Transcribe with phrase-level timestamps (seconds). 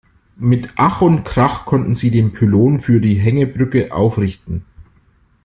[0.39, 4.65] Mit Ach und Krach konnten sie den Pylon für die Hängebrücke aufrichten.